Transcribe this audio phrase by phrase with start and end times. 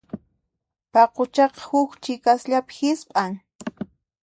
[0.93, 3.31] Paquchaqa huk chiqasllapi hisp'an.